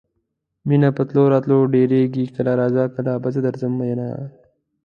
مینه 0.67 0.89
په 0.97 1.01
تلو 1.07 1.23
راتلو 1.33 1.57
ډیریږي 1.73 2.25
کله 2.35 2.51
راځه 2.59 2.83
کله 2.95 3.11
به 3.21 3.29
زه 3.33 3.39
درځم 3.47 3.73
میینه 3.79 4.09